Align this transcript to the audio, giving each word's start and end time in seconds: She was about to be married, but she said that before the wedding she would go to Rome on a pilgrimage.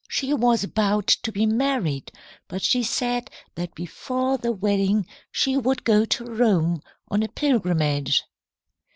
She 0.09 0.33
was 0.33 0.63
about 0.63 1.05
to 1.09 1.31
be 1.31 1.45
married, 1.45 2.11
but 2.47 2.63
she 2.63 2.81
said 2.81 3.29
that 3.53 3.75
before 3.75 4.39
the 4.39 4.51
wedding 4.51 5.05
she 5.31 5.55
would 5.57 5.83
go 5.83 6.05
to 6.05 6.25
Rome 6.25 6.81
on 7.11 7.21
a 7.21 7.27
pilgrimage. 7.27 8.23